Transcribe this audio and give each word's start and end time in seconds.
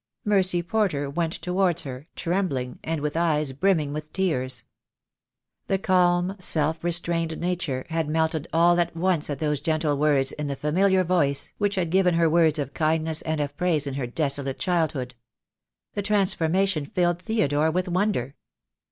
Mercy 0.25 0.63
Porter 0.63 1.07
went 1.07 1.33
towards 1.43 1.83
her, 1.83 2.07
trembling, 2.15 2.79
and 2.83 3.01
with 3.01 3.15
eyes 3.15 3.51
brimming 3.51 3.93
with 3.93 4.11
tears. 4.11 4.63
The 5.67 5.77
calm, 5.77 6.37
self 6.39 6.83
restrained 6.83 7.39
nature 7.39 7.85
had 7.89 8.09
melted 8.09 8.47
all 8.51 8.79
at 8.79 8.95
once 8.97 9.29
at 9.29 9.37
those 9.37 9.61
gentle 9.61 9.95
words 9.95 10.31
in 10.31 10.47
the 10.47 10.55
familiar 10.55 11.03
voice 11.03 11.53
which 11.59 11.75
had 11.75 11.91
given 11.91 12.15
her 12.15 12.27
words 12.27 12.57
of 12.57 12.73
kindness 12.73 13.21
and 13.21 13.39
of 13.39 13.55
praise 13.55 13.85
in 13.85 13.93
her 13.93 14.07
desolate 14.07 14.57
childhood. 14.57 15.13
The 15.93 16.01
transformation 16.01 16.87
filled 16.87 17.21
Theodore 17.21 17.69
with 17.69 17.87
wonder. 17.87 18.33